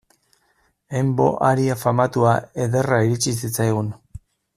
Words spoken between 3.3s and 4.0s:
zitzaigun.